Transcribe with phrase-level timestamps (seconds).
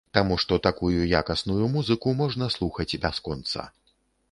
[0.17, 3.71] Таму што такую якасную музыку можна слухаць бясконца.